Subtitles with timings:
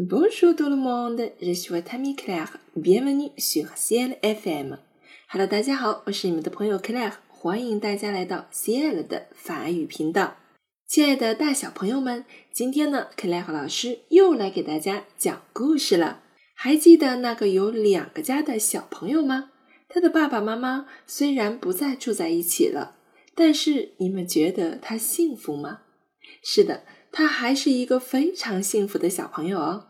[0.00, 2.56] Bonjour tout le monde, je suis Camille Claire.
[2.76, 4.78] Bienvenue sur Ciel FM.
[5.28, 10.36] Hello，大家好，我是你们的朋友 Claire，欢迎大家来到 Ciel 的法语频道。
[10.86, 16.22] 亲爱的大小朋友们，今天呢，Claire 老师又来给大家讲故事了。
[16.54, 19.50] 还记得那个有两个家的小朋友吗？
[19.88, 22.94] 他的爸爸妈妈虽然不再住在一起了，
[23.34, 25.80] 但是你们觉得他幸福吗？
[26.44, 26.84] 是的。
[27.10, 29.86] 他还是一个非常幸福的小朋友哦，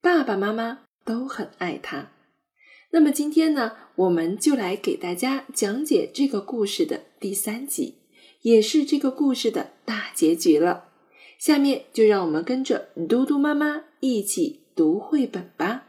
[0.00, 2.10] 爸爸妈妈都很爱他。
[2.90, 7.98] 那么今天呢，我们就来给大家讲解这个故事的第三集，
[8.42, 10.84] 也是这个故事的大结局了。
[11.38, 15.84] 下面就让我们跟着嘟嘟妈妈一起读绘本吧。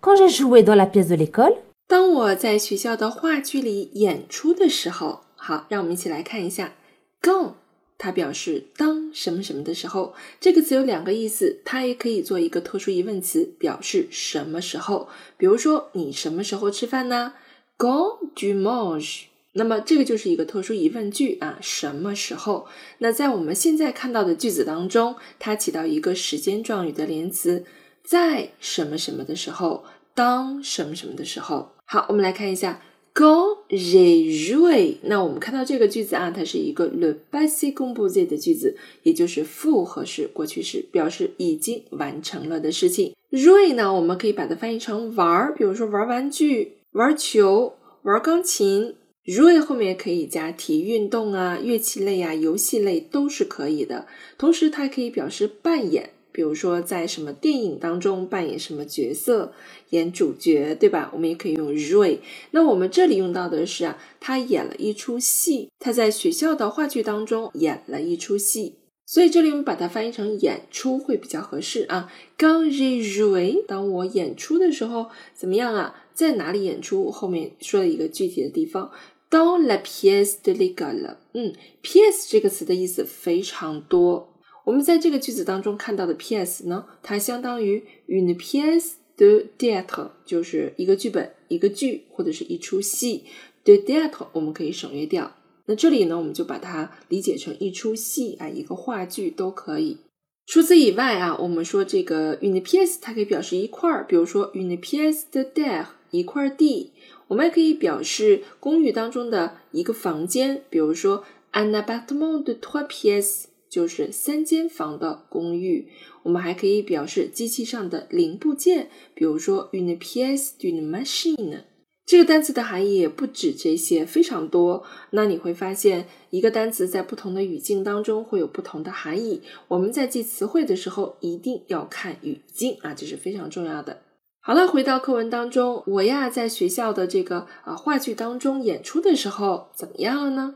[0.00, 1.56] Quand j'ai joué dans la pièce de l'école，
[1.88, 5.23] 当我在学校的话剧里演出的时候。
[5.46, 6.72] 好，让我们一起来看一下
[7.20, 7.56] ，“go”，
[7.98, 10.14] 它表示当什么什么的时候。
[10.40, 15.06] 这个词有两个意思，它也可以做一个特殊疑问词，表示什么时候。
[15.36, 17.34] 比如说，你什么时候吃饭呢
[17.76, 19.24] ？“Go du mange”。
[19.52, 22.66] 那么这个就是一个特殊疑问句啊，什么时候？
[23.00, 27.66] 那在我们现在看到的句子当中，它起到一个时间状语的连词，
[28.02, 31.72] 在什么什么的时候，当什么什么的时候。
[31.84, 32.80] 好，我们来看一下。
[33.14, 43.14] Quand j'ai joué，那我们看到这个句子啊，它是一个 le passé composé 的句子，也就是复合式过去式，表示已经完成了的事情。
[43.30, 48.96] joué 呢，我们可以把它翻译成玩儿，比如说玩玩具、玩球、玩钢琴。
[49.24, 54.06] joué 后面可以加体育运动啊、乐器类啊、游戏类都是可以的。
[54.36, 56.10] 同时，它还可以表示扮演。
[56.34, 59.52] 比如说，在什么电影当中扮演什么角色，
[59.90, 61.12] 演主角，对吧？
[61.14, 62.18] 我们也可以用 “ray”。
[62.50, 68.74] 那我们这里用到的是啊，他演了一出戏，他在学校的话剧当中演了一出戏，
[69.06, 72.12] 所以这里我们把它翻译成演出会比较合适啊。
[72.36, 75.06] 刚 ray，当我演出的时候
[75.36, 76.02] 怎么样啊？
[76.12, 77.12] 在哪里演出？
[77.12, 78.90] 后面说了一个具体的地方
[79.30, 81.14] ，dans la pièce de l'école。
[81.32, 84.33] 嗯，pièce 这个词的意思非常多。
[84.64, 93.24] 我们在这个句子当中看到的 pièce 呢，它相当于 une pièce de théâtre，就是一个剧本、一个剧或者是一出戏。
[93.64, 95.36] de théâtre 我们可以省略掉。
[95.66, 99.98] 那这里呢，我们就把它理解成一出戏啊，一个话剧都可以。
[100.46, 106.92] 除此以外啊，我们说这个 une pièce 它可以表示一块儿，比如说 une pièce de terre 一块地。
[107.28, 113.44] 我们还可以表示公寓当中的一个房间，比如说 un appartement de trois pièces。
[113.74, 115.88] 就是三间房的公寓，
[116.22, 121.64] 我们还可以表示机器上的零部件，比如说 une pièce d'une machine。
[122.06, 124.84] 这个单词的含义也不止这些，非常多。
[125.10, 129.42] 那你会发现，一个单词在不同的语境当中会有不同的含义。
[129.66, 134.02] 我们在记词汇的时候一定要看语境啊，这是非常重要的。
[134.40, 140.54] 好了，回到课文当中，我呀在学校的这个啊话剧当中演出的时候怎么样了呢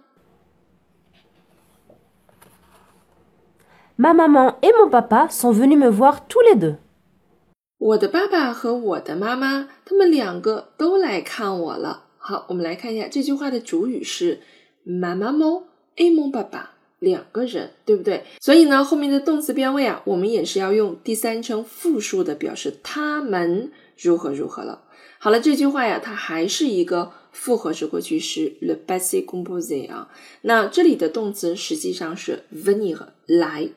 [4.01, 6.77] ？Ma maman et mon papa sont venus me voir tous les deux.
[7.79, 12.05] 我的爸爸和我的妈妈，他们两个都来看我了。
[12.17, 14.41] 好，我们来看一下这句话的主语是
[14.87, 15.65] ma maman
[15.97, 16.67] et mon papa，
[17.01, 18.23] 两个人，对不对？
[18.41, 24.83] 所以呢，后面的动词变位啊，我们也是要用第三称复数的表示他们如何如何了。
[25.19, 30.09] 好了，这句话呀，它还是一个复合式过去式 le passé composé 啊。
[30.43, 33.71] 那这里的动词实际上是 venir 来。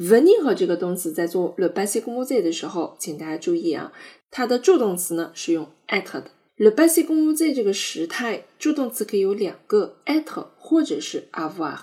[0.00, 3.92] Venir 这个动词在做 le passé composé 的时候，请大家注意啊，
[4.30, 6.30] 它的助动词呢是用 être 的。
[6.56, 11.76] le passé composé 这个时态助动词可以有两个，at 或者是 avoir，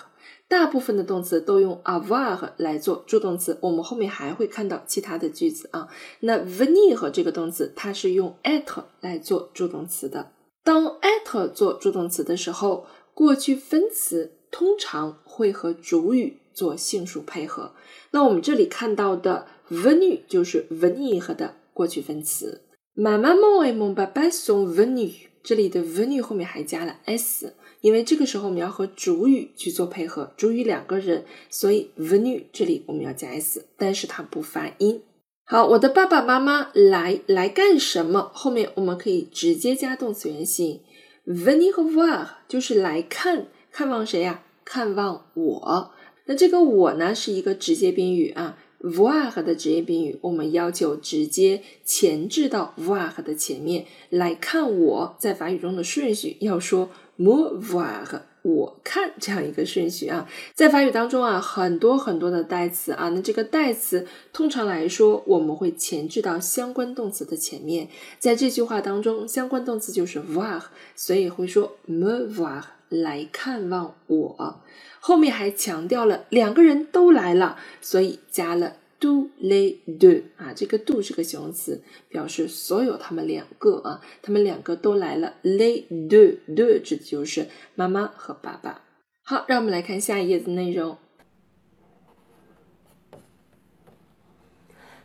[0.48, 3.60] 大部分的动词都用 avoir 来做助动词。
[3.62, 5.88] 我们后面还会看到其他的句子啊。
[6.22, 10.32] 那 venir 这个动词它是用 at 来做助动词的。
[10.64, 16.40] 当 at 做助动词的时候，过去分词通常会和主语。
[16.58, 17.76] 做性数配合，
[18.10, 22.64] 那我们这里看到的 venu 就是 venir 的过去分词。
[22.96, 25.12] 妈妈们为蒙爸爸送 venu，
[25.44, 35.04] 这里的 venu 后面还加了 s，因为这个时候我们要和主语去做配合，主语两个人，所以 venu 这里我们要加 s，但是它不发音。
[35.46, 38.32] 好，我的爸爸妈妈来来干什么？
[38.34, 40.82] 后面我们可以直接加动词原形
[41.28, 44.44] ，venir voir 就是来看，看望谁呀？
[44.66, 45.92] 看望我。
[46.28, 60.30] 那这个我呢是一个直接宾语啊，voir 的直接宾语，我们要求直接前置到 voir 的前面来看我，在法语中的顺序要说 me voir，我看这样一个顺序啊。
[60.54, 67.90] 在法语当中啊，很多很多的代词啊，那这个代词通常来说，我们会前置到相关动词的前面。
[68.20, 70.62] 在这句话当中，相关动词就是 voir，
[70.96, 74.62] 所以会说 me voir 来看望我。
[75.00, 78.78] 后面还强调了两个人都来了，所以加了。
[79.00, 85.36] Do les deux 啊，这个 do 是个形容词，表示所有他们两个啊，他们两个都来了。
[85.44, 88.82] Les deux，deux 指的就是妈妈和爸爸。
[89.24, 90.98] 好，让我们来看下一页的内容。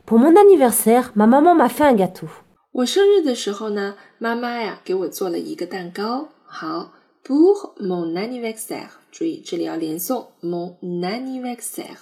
[0.07, 2.29] Pour mon anniversaire, ma maman m'a fait un gâteau.
[2.73, 6.31] 我生日的时候呢，妈妈呀给我做了一个蛋糕。
[6.47, 11.99] 好，Pour mon anniversaire，注意这里要连诵，mon anniversaire。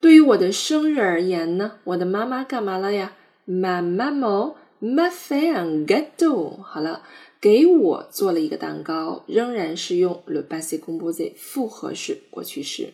[0.00, 3.14] 对于我的生日而言呢，我的妈妈干嘛了呀
[3.48, 6.60] ？Ma maman m'a fait un gâteau。
[6.62, 7.02] 好了，
[7.40, 12.92] 给我做了一个蛋糕，仍然是用 le passé composé 复合式过去式。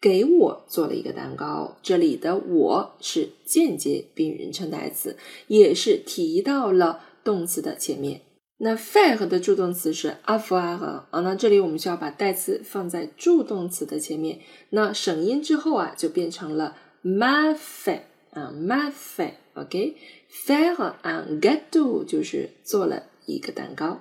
[0.00, 5.16] 给我做了一个蛋糕，这里的我是间接宾语人称代词，
[5.48, 8.20] 也是提到了动词的前面。
[8.64, 14.40] 那 faire 的助动词是 avoir 啊，那这里我们需要把代词放在助动词的前面，
[14.70, 16.74] 那省音之后啊，就变成了
[17.04, 24.00] m'a fait 啊，m'a fait，OK，faire un gâteau 就是做了一个蛋糕。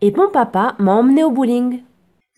[0.00, 1.84] Et mon papa m'a emmené au bowling。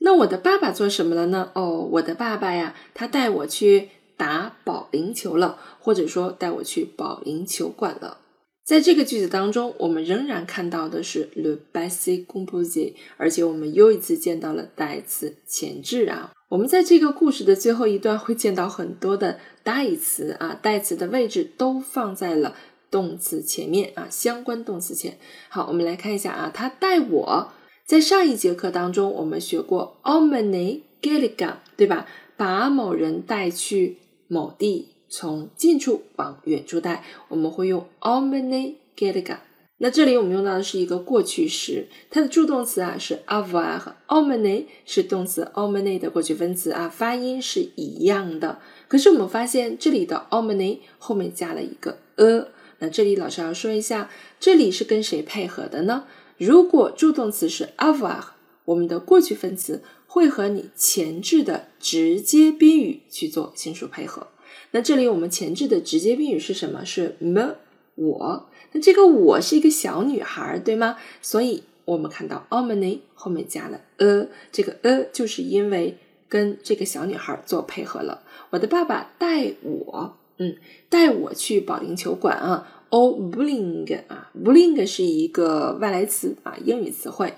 [0.01, 1.51] 那我的爸爸做什么了呢？
[1.55, 3.89] 哦，我的爸爸呀，他带我去
[4.19, 8.19] 打保龄球了，或者说带我去保龄球馆了。
[8.65, 16.33] 在这个句子当中，我们仍然看到的是 le passé composé，而且我们又一次见到了代词前置啊。
[16.49, 22.57] 我们在这个故事的最后一段会见到很多的代词啊，代词的位置都放在了
[22.91, 25.19] 动词前面啊，相关动词前。
[25.51, 27.53] 好，我们来看一下啊，他带我
[27.85, 32.07] 在上一节课当中我们学过 emmener quelqu'un，对吧？
[32.39, 34.94] 把某人带去某地。
[35.17, 39.41] 从近处往远处带，我们会用 omne g e t g a。
[39.79, 48.59] 那这里我们用到的是一个过去时，它的助动词啊是 avoir，emmener 是动词 omne 的过去分词啊，发音是一样的。
[48.89, 52.49] 可是我们发现这里的 omne 后面加了一个 a，
[52.81, 56.07] 那这里老师要说一下，这里是跟谁配合的呢？
[56.39, 58.21] 如果助动词是 avoir，
[58.65, 64.27] 我们的过去分词会和你前置的直接宾语去做亲属配合。
[64.73, 66.85] 那这里我们前置的直接宾语是什么？
[66.85, 67.57] 是 me
[67.95, 68.49] 我。
[68.73, 70.97] 那这个我是一个小女孩，对吗？
[71.23, 75.97] 所以我们看到 emmener 后面加了 a，这个 a 就是因为
[76.29, 78.25] 跟这个小女孩做配合了。
[78.51, 80.57] 我的爸爸带我，嗯，
[80.89, 82.83] 带我去保龄球馆啊。
[82.91, 87.35] o bling 啊，bling 是一个外来词啊，英语词汇。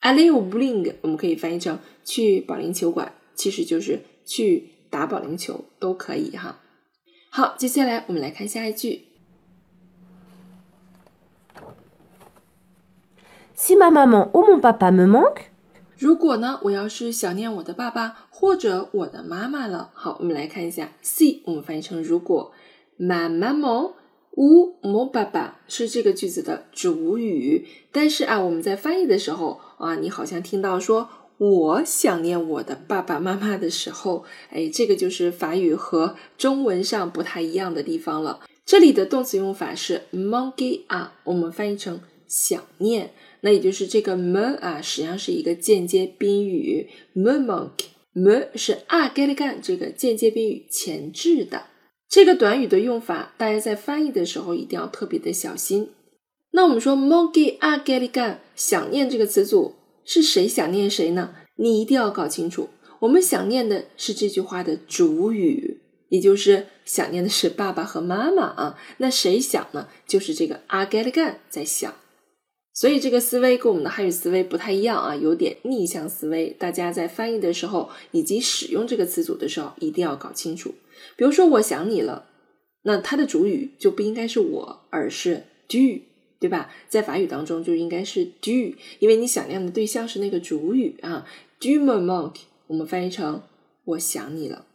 [0.00, 4.70] aller au bowling 我们可以翻译成去保龄球馆，其实就是去。
[4.96, 6.58] 打保龄球都可以哈。
[7.28, 9.08] 好，接下来我们来看下一句。
[13.54, 15.48] Si ma maman ou mon papa me manque，
[15.98, 19.90] 如果呢，我要是想念我的爸爸或者我的妈妈了。
[19.92, 22.54] 好，我们来看一下，si 我们翻译成如果
[22.98, 23.92] ，ma maman
[24.34, 31.10] ou mon papa 是这个句子的主语，但是啊，我们在翻译的时候啊，你好像听到说。
[31.38, 38.40] 我想念我的爸爸妈妈的时候，哎，这个就是法语和中文上不太一样的地方了。
[38.64, 43.10] 这里的动词用法是 monkey 啊，我们翻译成想念，
[43.42, 51.66] 那也就是这个 me 啊，实际上是一个间接宾语，me manque，me 是 a g e l g a n 这个间接宾语前置的。
[52.08, 55.90] 这个短语的用法，大家在翻译的时候一定要特别的小心。
[56.52, 59.74] 那我们说 monkey a g e l g a n 想念这个词组。
[60.06, 61.34] 是谁想念谁呢？
[61.56, 62.70] 你一定要搞清楚。
[63.00, 68.78] 我们想念的是这句话的主语，也就是想念的是爸爸和妈妈啊。
[68.98, 69.88] 那谁想呢？
[70.06, 71.94] 就是这个阿盖利干在想。
[72.72, 76.50] 所以这个思维跟我们的汉语思维不太一样啊，有点逆向思维。
[76.58, 80.74] 大家在翻译的时候以及使用这个词组的时候，一定要搞清楚。
[81.16, 82.26] 比如说，我想你了，
[82.82, 86.02] 那它的主语就不应该是我，而是 do。
[86.38, 86.70] 对吧？
[86.88, 91.26] 在法语当中就应该是 do，因为你想念的对象是那个主语啊。
[91.58, 93.42] do me manque，我们翻译成
[93.84, 94.66] 我想你了。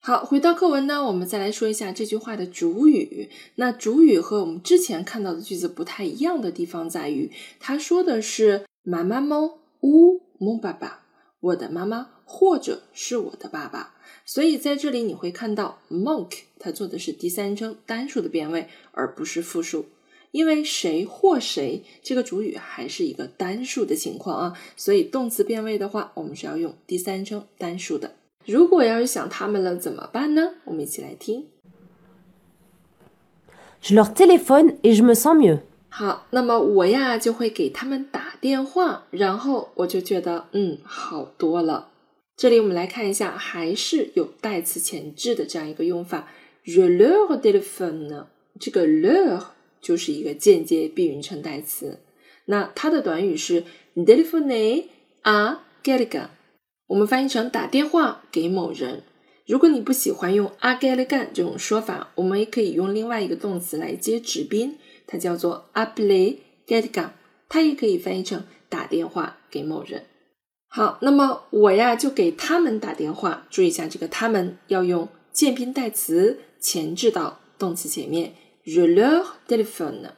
[0.00, 3.28] 好，回到课文呢，我们再来说一下这句话的主语。
[3.56, 11.04] 那主语和我们之前看到的句子不太一样的地方在于，他说的是妈妈猫呜木爸爸，
[11.38, 13.94] 我的妈妈或者是我的爸爸。
[14.24, 19.86] 所以在这里你会看到 monk 它做的是第三人称单数的变位，而不是复数。
[20.32, 28.16] 因为谁或谁这个主语还是一个单数的情况啊，所以动词变位的话，我们是要用第三人称单数的。
[28.44, 30.54] 如果要是想他们了怎么办呢？
[30.64, 31.46] 我们一起来听。
[33.80, 35.60] Je leur téléphone et je me sens mieux.
[35.88, 41.90] 好，那么我呀就会给他们打电话，然后我就觉得嗯好多了。
[42.36, 46.28] 这里我们来看一下，还是有代词前置的这样一个用法。
[46.64, 49.42] Je leur téléphone 呢，这个 leur
[49.82, 51.98] 就是一个间接宾语称代词，
[52.46, 53.64] 那它的短语是
[53.96, 54.84] téléphoner
[55.24, 56.28] à quelqu'un，
[56.86, 59.02] 我们翻译成打电话给某人。
[59.46, 66.36] 如果你不喜欢用 à quelqu'un 这种说法，我们也可以用另外一个动词来接直宾，它叫做 appeler
[66.66, 67.10] quelqu'un，
[67.48, 70.04] 它也可以翻译成打电话给某人。
[70.68, 78.32] 好，那么我呀就给他们打电话，注意一下这个他们要用间宾代词前置到动词前面
[78.64, 80.10] ，je leur téléphone，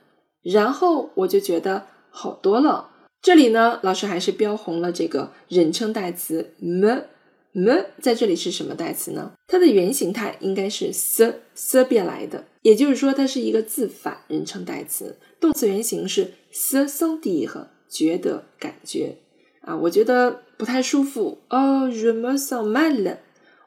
[0.42, 2.90] 然后我就觉得好多了。
[3.22, 7.04] 这里呢，老师还是标红了这个人称代词 me
[7.52, 9.32] me，在这里是什么代词呢？
[9.46, 19.16] 它的原形态应该是 se se 变来的，也就是说它是一个自反人称代词，动词原形是 se sentir，觉得感觉
[19.62, 23.16] 啊，我觉得不太舒服哦，je me sens mal。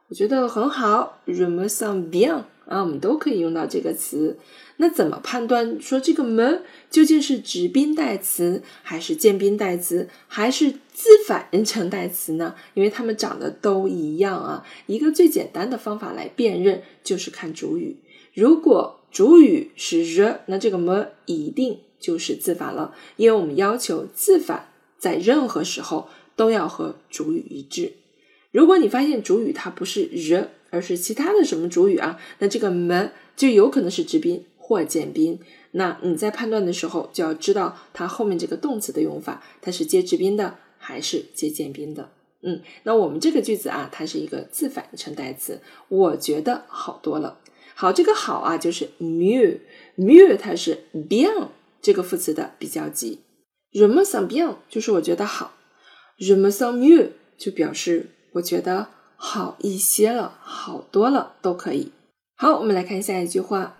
[0.10, 4.38] 我觉得很好，je me sens bien 啊，我们都可以用到这个词。
[4.80, 12.54] 那怎么判断说这个 me 究竟是指宾代词，还是间宾代词，还是自反人称代词呢？
[12.76, 14.64] 因为它们长得都一样啊。
[14.86, 17.98] 一个最简单的方法来辨认就是看主语。
[18.36, 24.70] 如果主语是 the，那这个 me 一定就是自反了，因为我们要求自反
[25.00, 27.94] 在任何时候都要和主语一致。
[28.52, 35.40] 如果你发现主语它不是 the，而是其他的什么主语啊，那这个 me 就有可能是直宾或间宾。
[35.72, 42.10] 那你在判断的时候就要知道它后面这个动词的用法，它是接直宾的还是接间宾的。
[42.42, 47.40] 嗯，那我们这个句子啊，它是一个自反称代词，我觉得好多了。
[47.76, 49.60] 好，这个好啊，就是 mu
[49.96, 51.48] mu，它是 bien
[51.82, 53.22] 这个副词的比较级。
[53.72, 55.54] r e m e s e n bien 就是我觉得好
[56.18, 61.92] r e m e s e n m u 就表示我觉得好一些了，好多了都可以。
[62.36, 63.78] 好，我们来看下一句话。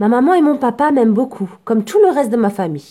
[0.00, 2.82] 妈妈摸一摸爸爸们不哭 come true 还是那么繁密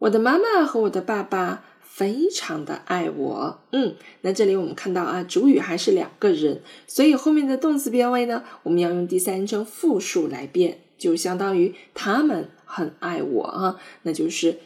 [0.00, 3.60] 我的妈妈和我的爸爸非常的爱我。
[3.72, 13.80] 嗯那这里我们看到啊主语还是两个人所以后面的动词变位呢我们要用第三人称复数来变就相当于他们很爱我啊。
[14.02, 14.58] 那就是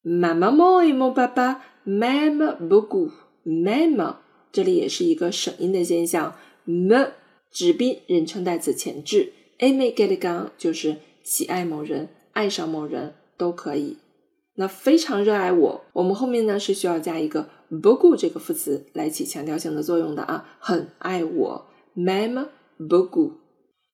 [0.00, 3.10] 妈妈摸一摸爸爸 mama b u g u
[3.44, 4.14] mama
[4.52, 6.36] 这里也是一个省音的现象。
[6.66, 7.08] M
[7.50, 9.32] 直宾人称代词前置。
[9.64, 13.96] ，aimer quelqu'un 就是喜爱某人、爱上某人都可以。
[14.56, 21.66] 那非常热爱我，我们后面呢是需要加一个 beaucoup 这个副词来起强调性的作用的啊，很爱我
[21.96, 22.46] ，m'aime
[22.78, 23.32] beaucoup。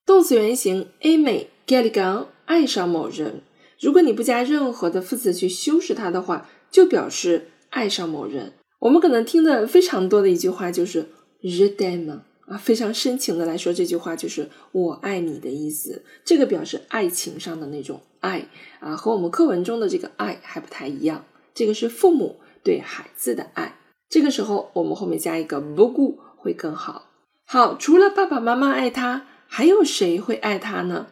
[0.05, 3.43] 动词原形 aimer quelqu'un 爱上某人，
[3.81, 8.53] 如果你不加任何的副词去修饰它的话，就表示爱上某人。
[8.81, 11.07] 我们可能听的非常多的一句话就是
[11.43, 12.19] “je t a m
[12.51, 18.49] 啊，非常深情的来说这句话就是我爱你的意思，这个表示爱情上的那种爱
[18.81, 21.25] 啊，和我们课文中的这个爱还不太一样。
[21.55, 23.79] 这个是父母对孩子的爱，
[24.09, 27.07] 这个时候我们后面加一个不顾会更好。
[27.47, 31.07] 好，除了爸爸妈妈爱他，还有谁会爱他呢？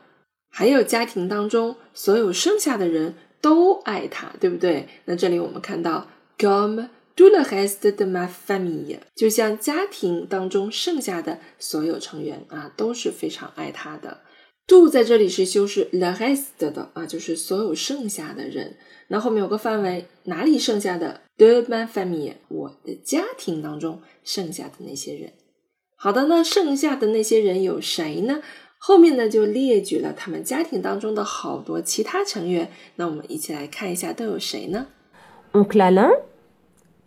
[0.51, 4.89] 还有家庭当中所有剩下的人都爱他，对不对？
[5.05, 14.21] 那这里我们看到 “gom” tout le reste de ma famille，就像家庭当中剩下的所有成员啊，都是非常爱他的。
[14.69, 18.77] do 在这里是修饰 le rest 的啊，就是所有剩下的人。
[19.09, 25.33] 那后面有个范围，哪里剩下的 de ma famille，我的家庭当中剩下的那些人。
[25.97, 28.41] 好的，那剩下的那些人有谁呢？
[28.79, 32.71] 后面呢就列举了他们家庭当中的好多其他成员。
[32.95, 34.87] 那我们一起来看一下都有谁呢
[35.51, 36.21] ？Oncle Alain,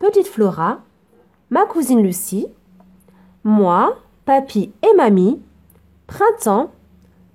[0.00, 0.84] petite Flora,
[1.48, 2.48] ma cousine Lucie,
[3.42, 5.40] moi, papy et mamie,
[6.06, 6.70] Printemps,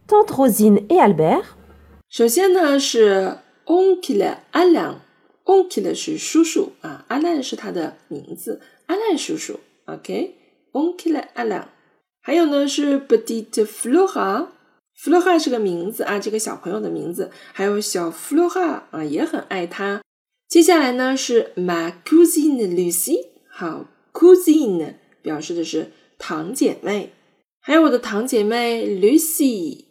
[0.08, 1.44] tante Rosine et Albert,
[2.10, 11.64] 首先呢是 oncle Alain，oncle 是叔叔啊，Alain 是他的名字，Alain 叔叔，OK，oncle Alain。
[12.22, 17.32] 还有呢是 petite Flora，Flora 是个名字啊，这个小朋友的名字。
[17.54, 20.02] 还有小 Flora 啊，也很爱他。
[20.49, 27.11] 接下来呢是 my cousin Lucy，好，cousin 表示的是堂姐妹。
[27.61, 29.87] 还有我的堂姐妹 Lucy。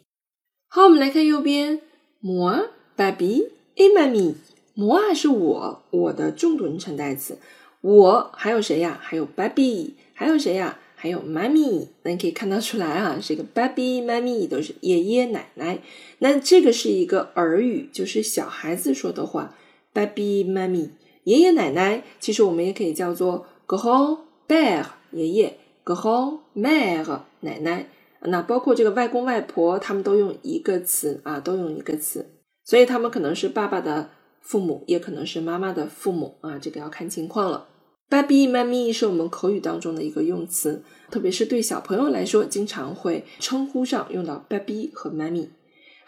[0.66, 1.82] 好，我们来看右边
[2.22, 4.36] ，moi, baby, et mamie。
[4.74, 7.38] moi 是我，我的重读音称代词。
[7.82, 8.98] 我还有谁呀？
[9.02, 10.78] 还有 baby，还有谁呀？
[10.94, 11.88] 还有妈咪。
[12.02, 15.80] 那你可以看到出来啊，这个 baby、妈咪都是爷爷奶奶。
[16.20, 19.54] 那这个是一个耳语，就是小孩子说的话。
[19.96, 20.90] baby、妈咪、
[21.24, 27.88] 爷爷奶奶，其实我们也可以叫做 grand-père 爷爷，grand-mère 奶奶。
[28.20, 32.26] 那包括这个外公外婆，他们都用一个词啊，都用一个词，
[32.64, 34.10] 所以他们可能是爸爸的
[34.42, 37.68] 父母，也可能是妈妈的父母啊，这个要看情况了。
[38.10, 45.48] baby、妈咪是我们口语当中的一个用词，特别是对小朋友来说，经常会称呼上用到 baby 和妈咪。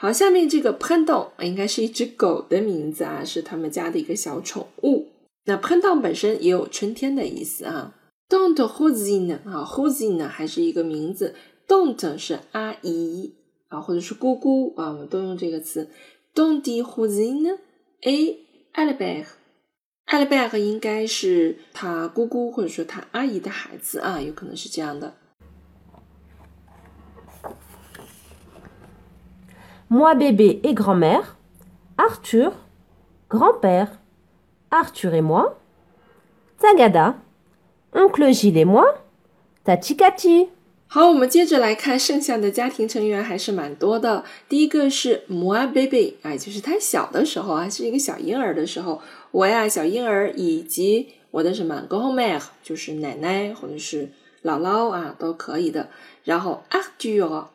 [0.00, 5.08] 好，下面这个 p a n d o 应该是一只狗的名字啊，是他们家的一个小宠物。
[5.46, 7.96] 那 p a n d o 本身也有春天的意思啊。
[8.28, 11.34] Don't hosine 啊，hosine 还是一个名字。
[11.66, 13.34] Don't 是阿姨
[13.66, 15.88] 啊，或者是姑姑啊，我们都用这个词。
[16.32, 17.58] Don't hosine
[18.02, 18.38] a
[18.74, 25.14] Albert，Albert 应该是他姑姑或者说他阿姨的孩子啊，有可能是这样的。
[29.90, 31.36] Moi bébé et grand-mère,
[31.96, 32.52] Arthur,
[33.30, 33.88] grand-père,
[34.70, 35.58] Arthur et moi,
[36.58, 37.14] Tagada,
[37.94, 38.84] oncle Gilles et moi,
[39.64, 40.48] Tati Kati。
[40.88, 44.24] 好，我们接着来看剩下的家庭成员还是蛮多的。
[44.46, 54.10] 第一个是 moi baby，哎，就是他小的时候啊，是一个小婴儿的时候，我呀小婴儿以及我的什么 grand-mère，就是奶奶或者是
[54.42, 55.88] 姥姥啊都可以的。
[56.24, 57.46] 然后 Arthur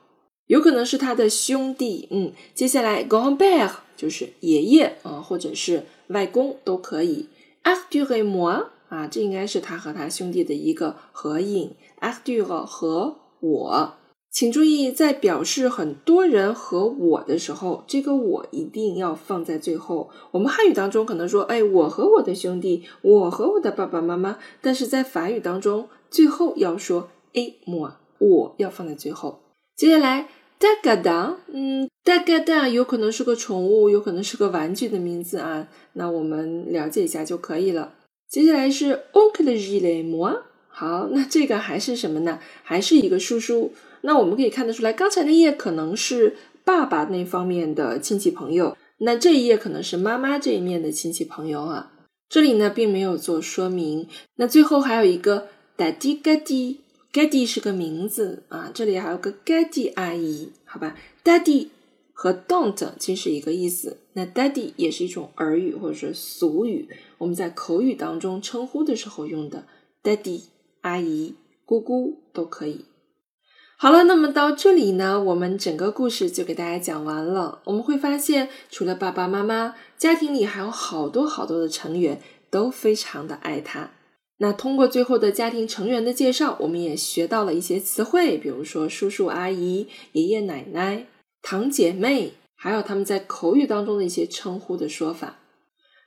[0.48, 7.30] 有可能是他的兄弟，嗯，接下来 grand-père 就是爷爷啊，或者是外公都可以。
[7.64, 11.76] Arthur et moi 啊，这应该是他和他兄弟的一个合影。
[12.02, 13.94] Arthur 和我，
[14.30, 20.10] 请注意，在表示很多人和我的时候，这个我一定要放在最后。
[20.32, 29.40] 我们汉语当中可能说，哎，我和我的兄弟，我和我的爸爸妈妈，但是在法语当中，最后要说 a moi，我要放在最后。
[29.76, 30.28] 接下来
[30.60, 37.94] d a g a d a 嗯 d a g a d a 有可能是个宠物，有可能是个玩具的名字啊，那我们了解一下就可以了。
[38.30, 40.42] 接下来是 oncle Gilles moi。
[40.68, 42.40] 好，那这个还是什么呢？
[42.64, 43.74] 还是一个叔叔。
[44.02, 51.92] 那我们可以看得出来，刚才那页可能是爸爸那方面的亲戚朋友，那这一页可能是妈妈这一面的亲戚朋友啊。
[52.28, 54.08] 这里呢并没有做说明。
[54.38, 56.20] 那最后还有一个 daddy
[57.14, 61.70] gaddy，gaddy 是个名字啊，这里还有个 gaddy 阿姨，好吧？daddy
[62.12, 64.00] 和 don't 其实是一个意思。
[64.14, 69.66] 那 daddy 也是一种耳语或者是俗语，我们在口语当中称呼的时候用的
[70.04, 70.42] daddy。
[70.82, 72.84] 阿姨、姑姑都可以。
[73.78, 77.62] 好了，那么到这里呢，我们整个故事就给大家讲完了。
[77.64, 83.92] 我们会发现，除了爸爸妈妈，家庭里还有好多好多的成员都非常的爱他。
[84.44, 91.06] 那通过最后的家庭成员的介绍，我们也学到了一些词汇，比如说叔叔阿姨、爷爷奶奶、
[91.42, 95.40] 堂姐妹，还有他们在口语当中的一些称呼的说法。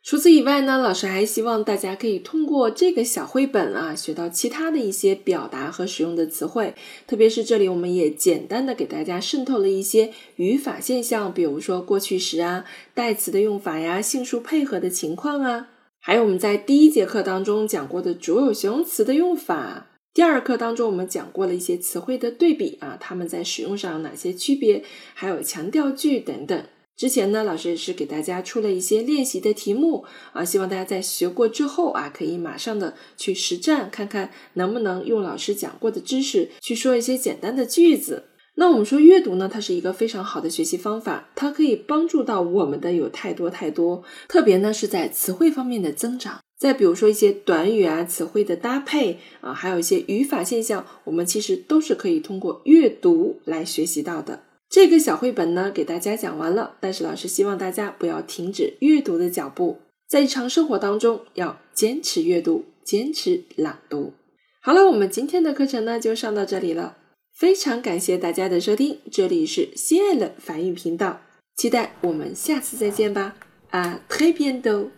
[0.05, 6.75] 除此以外呢，老师还希望大家可以通过这个小绘本啊，学到其他的一些表达和使用的词汇。
[7.07, 15.71] 特别是这里，我们也简单的给大家渗透了一些语法现象，比如说过去时啊、代词的用法呀、性数配合的情况啊，
[16.07, 19.89] 还有我们在第一节课当中讲过的主有形容词的用法。
[20.15, 26.65] 第二课当中，我们讲过了一些词汇的对比啊，它们在使用上有哪些区别，还有强调句等等。
[26.97, 38.27] 之前呢，老师也是给大家出了一些练习的题目啊，希望大家在学过之后啊，可以马上的去实战，看看能不能用老师讲过的知识去说一些简单的句子。
[38.59, 46.41] 那我们说阅读呢，它是一个非常好的学习方法，它可以帮助到我们的有太多太多，特别呢是在词汇方面的增长。
[46.59, 54.41] 再比如说一些短语啊、词汇的搭配啊，还有一些语法现象，我们其实都是可以通过阅读来学习到的。
[54.71, 56.77] 这个小绘本呢，给大家讲完了。
[56.81, 59.77] 但是老师希望大家不要停止阅读的脚步，
[60.09, 64.15] 在日常生活当中要坚持阅读，坚持朗读。
[64.63, 66.97] 好了，我们今天的课程呢就上到这里了。
[67.37, 71.21] 非常感谢大家的收听，这里是心爱的法语频道，
[71.55, 73.37] 期待我们下次再见吧。
[73.69, 74.89] 啊，très bientôt。